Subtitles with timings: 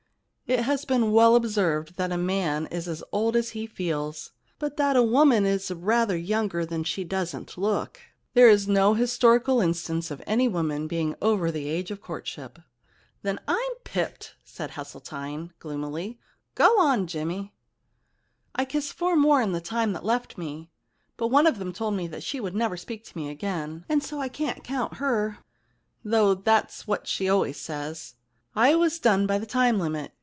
[0.53, 4.75] It has been well observed that a man is as old as he feels, but
[4.75, 8.01] that a woman is rather younger than she doesn't look.
[8.33, 12.59] There is no historical instance of any woman being over the age of courtship.'
[12.91, 16.19] * Then I'm pipped,' said Hesseltine gloom ily.
[16.37, 17.53] * Go on, Jimmy.'
[18.05, 20.69] * I kissed four more in the time left me,
[21.15, 23.05] 27 The Problem Club but one of them told me that she would never speak
[23.05, 25.37] to me again, and so I can't count her,
[26.03, 28.15] though it*s what she always says.
[28.53, 30.11] I was done by the time limit.